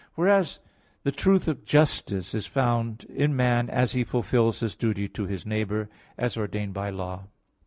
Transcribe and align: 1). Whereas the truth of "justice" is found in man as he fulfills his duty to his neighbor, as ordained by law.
1). 0.15 0.25
Whereas 0.25 0.59
the 1.03 1.11
truth 1.11 1.47
of 1.47 1.63
"justice" 1.63 2.33
is 2.33 2.47
found 2.47 3.03
in 3.03 3.35
man 3.35 3.69
as 3.69 3.91
he 3.91 4.03
fulfills 4.03 4.61
his 4.61 4.75
duty 4.75 5.07
to 5.09 5.27
his 5.27 5.45
neighbor, 5.45 5.89
as 6.17 6.37
ordained 6.37 6.73
by 6.73 6.89
law. 6.89 7.25